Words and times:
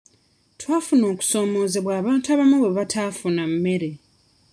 Twafuna 0.59 1.05
okusoomoozebwa 1.13 1.91
abantu 2.01 2.25
abamu 2.33 2.55
bwe 2.59 2.71
bataafuna 2.77 3.43
mmere. 3.51 3.89